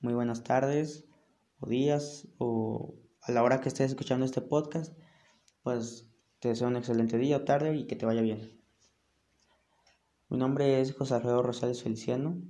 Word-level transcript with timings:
muy 0.00 0.14
buenas 0.14 0.44
tardes 0.44 1.06
o 1.60 1.68
días 1.68 2.28
o 2.38 2.94
a 3.22 3.32
la 3.32 3.42
hora 3.42 3.60
que 3.60 3.68
estés 3.68 3.90
escuchando 3.90 4.24
este 4.24 4.40
podcast, 4.40 4.96
pues 5.62 6.08
te 6.38 6.48
deseo 6.48 6.68
un 6.68 6.76
excelente 6.76 7.18
día 7.18 7.38
o 7.38 7.44
tarde 7.44 7.74
y 7.76 7.86
que 7.86 7.96
te 7.96 8.06
vaya 8.06 8.20
bien. 8.20 8.60
Mi 10.28 10.38
nombre 10.38 10.80
es 10.80 10.94
José 10.94 11.14
Alfredo 11.14 11.42
Rosales 11.42 11.82
Feliciano. 11.82 12.40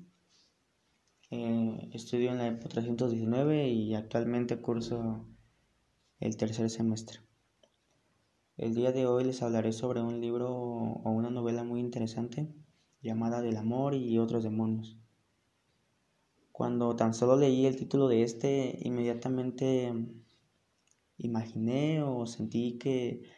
Eh, 1.30 1.90
estudio 1.92 2.30
en 2.30 2.38
la 2.38 2.48
EPO 2.48 2.68
319 2.68 3.68
y 3.68 3.94
actualmente 3.94 4.60
curso 4.60 5.26
el 6.20 6.36
tercer 6.36 6.70
semestre. 6.70 7.20
El 8.56 8.74
día 8.74 8.92
de 8.92 9.06
hoy 9.06 9.24
les 9.24 9.42
hablaré 9.42 9.72
sobre 9.72 10.00
un 10.00 10.20
libro 10.20 10.50
o 10.50 11.10
una 11.10 11.30
novela 11.30 11.64
muy 11.64 11.80
interesante 11.80 12.54
llamada 13.02 13.42
Del 13.42 13.56
amor 13.56 13.94
y 13.94 14.18
otros 14.18 14.44
demonios. 14.44 14.98
Cuando 16.56 16.96
tan 16.96 17.12
solo 17.12 17.36
leí 17.36 17.66
el 17.66 17.76
título 17.76 18.08
de 18.08 18.22
este, 18.22 18.78
inmediatamente 18.80 19.92
imaginé 21.18 22.02
o 22.02 22.24
sentí 22.24 22.78
que 22.78 23.28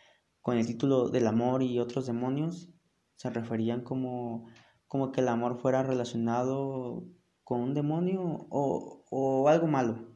con 0.41 0.57
el 0.57 0.65
título 0.65 1.09
del 1.09 1.27
amor 1.27 1.65
y 1.65 1.81
otros 1.81 2.07
demonios 2.07 2.71
se 3.17 3.29
referían 3.31 3.83
como, 3.83 4.47
como 4.87 5.11
que 5.11 5.21
el 5.21 5.27
amor 5.27 5.61
fuera 5.61 5.83
relacionado 5.83 7.09
con 7.43 7.61
un 7.61 7.75
demonio 7.75 8.47
o, 8.51 9.49
algo 9.49 9.67
malo. 9.67 10.15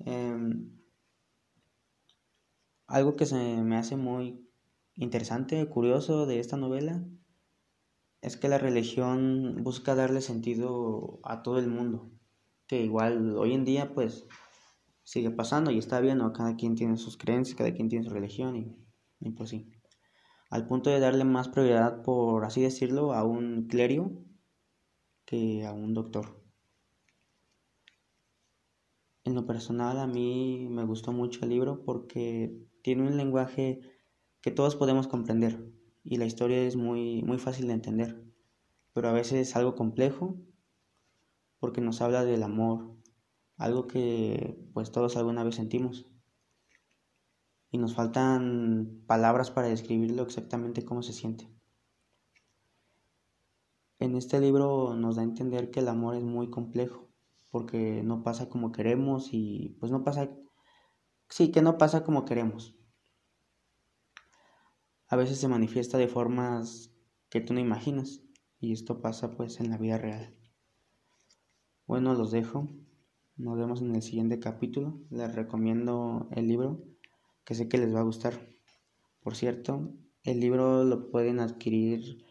Em, 0.00 0.78
algo 2.88 3.16
que 3.16 3.24
se 3.24 3.56
me 3.62 3.78
hace 3.78 3.96
muy 3.96 4.46
interesante, 4.96 5.66
curioso 5.70 6.26
de 6.26 6.40
esta 6.40 6.58
novela, 6.58 7.02
es 8.22 8.36
que 8.36 8.48
la 8.48 8.58
religión 8.58 9.62
busca 9.62 9.94
darle 9.94 10.20
sentido 10.20 11.20
a 11.24 11.42
todo 11.42 11.58
el 11.58 11.68
mundo, 11.68 12.10
que 12.66 12.82
igual 12.82 13.36
hoy 13.36 13.54
en 13.54 13.64
día 13.64 13.94
pues 13.94 14.26
sigue 15.04 15.30
pasando 15.30 15.70
y 15.70 15.78
está 15.78 16.00
bien, 16.00 16.20
Cada 16.32 16.56
quien 16.56 16.74
tiene 16.74 16.96
sus 16.96 17.16
creencias, 17.16 17.56
cada 17.56 17.72
quien 17.72 17.88
tiene 17.88 18.04
su 18.04 18.10
religión 18.10 18.56
y, 18.56 18.76
y 19.20 19.30
pues 19.30 19.50
sí. 19.50 19.70
Al 20.50 20.66
punto 20.66 20.90
de 20.90 21.00
darle 21.00 21.24
más 21.24 21.48
prioridad, 21.48 22.02
por 22.02 22.44
así 22.44 22.60
decirlo, 22.60 23.12
a 23.12 23.24
un 23.24 23.68
clérigo 23.68 24.12
que 25.24 25.64
a 25.64 25.72
un 25.72 25.94
doctor. 25.94 26.42
En 29.24 29.34
lo 29.34 29.46
personal 29.46 29.98
a 29.98 30.06
mí 30.06 30.66
me 30.70 30.84
gustó 30.84 31.12
mucho 31.12 31.40
el 31.44 31.50
libro 31.50 31.84
porque 31.84 32.52
tiene 32.82 33.02
un 33.02 33.16
lenguaje 33.16 33.80
que 34.40 34.50
todos 34.50 34.76
podemos 34.76 35.06
comprender 35.06 35.70
y 36.02 36.16
la 36.16 36.26
historia 36.26 36.62
es 36.62 36.76
muy, 36.76 37.22
muy 37.22 37.38
fácil 37.38 37.66
de 37.66 37.74
entender, 37.74 38.24
pero 38.92 39.08
a 39.08 39.12
veces 39.12 39.48
es 39.48 39.56
algo 39.56 39.74
complejo 39.74 40.36
porque 41.58 41.80
nos 41.80 42.00
habla 42.00 42.24
del 42.24 42.42
amor, 42.42 42.96
algo 43.56 43.86
que 43.86 44.58
pues 44.72 44.90
todos 44.92 45.16
alguna 45.16 45.44
vez 45.44 45.56
sentimos. 45.56 46.06
Y 47.70 47.78
nos 47.78 47.94
faltan 47.94 49.02
palabras 49.06 49.50
para 49.50 49.68
describirlo 49.68 50.22
exactamente 50.22 50.84
cómo 50.84 51.02
se 51.02 51.12
siente. 51.12 51.48
En 53.98 54.16
este 54.16 54.40
libro 54.40 54.94
nos 54.94 55.16
da 55.16 55.22
a 55.22 55.26
entender 55.26 55.70
que 55.70 55.80
el 55.80 55.88
amor 55.88 56.16
es 56.16 56.24
muy 56.24 56.48
complejo, 56.48 57.10
porque 57.50 58.02
no 58.02 58.22
pasa 58.22 58.48
como 58.48 58.72
queremos 58.72 59.28
y 59.32 59.76
pues 59.78 59.92
no 59.92 60.02
pasa, 60.02 60.30
sí, 61.28 61.52
que 61.52 61.60
no 61.60 61.76
pasa 61.76 62.02
como 62.02 62.24
queremos 62.24 62.79
a 65.10 65.16
veces 65.16 65.38
se 65.38 65.48
manifiesta 65.48 65.98
de 65.98 66.06
formas 66.06 66.94
que 67.30 67.40
tú 67.40 67.52
no 67.52 67.58
imaginas 67.58 68.22
y 68.60 68.72
esto 68.72 69.00
pasa 69.02 69.32
pues 69.32 69.58
en 69.58 69.68
la 69.68 69.76
vida 69.76 69.98
real. 69.98 70.36
Bueno, 71.84 72.14
los 72.14 72.30
dejo. 72.30 72.68
Nos 73.36 73.58
vemos 73.58 73.82
en 73.82 73.92
el 73.96 74.02
siguiente 74.02 74.38
capítulo. 74.38 75.00
Les 75.10 75.34
recomiendo 75.34 76.28
el 76.30 76.46
libro 76.46 76.84
que 77.44 77.56
sé 77.56 77.68
que 77.68 77.78
les 77.78 77.92
va 77.92 78.00
a 78.00 78.04
gustar. 78.04 78.48
Por 79.20 79.34
cierto, 79.34 79.92
el 80.22 80.38
libro 80.38 80.84
lo 80.84 81.10
pueden 81.10 81.40
adquirir 81.40 82.24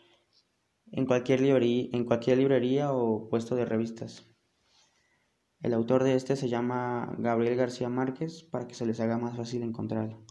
en 0.93 1.05
cualquier 1.05 1.41
librería, 1.41 1.89
en 1.91 2.05
cualquier 2.05 2.37
librería 2.37 2.93
o 2.93 3.27
puesto 3.27 3.57
de 3.57 3.65
revistas. 3.65 4.25
El 5.61 5.73
autor 5.73 6.05
de 6.05 6.15
este 6.15 6.37
se 6.37 6.47
llama 6.47 7.13
Gabriel 7.19 7.57
García 7.57 7.89
Márquez 7.89 8.43
para 8.43 8.67
que 8.67 8.75
se 8.75 8.85
les 8.85 9.01
haga 9.01 9.17
más 9.17 9.35
fácil 9.35 9.63
encontrarlo. 9.63 10.23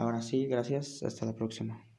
Ahora 0.00 0.22
sí, 0.22 0.46
gracias, 0.46 1.02
hasta 1.02 1.26
la 1.26 1.34
próxima. 1.36 1.86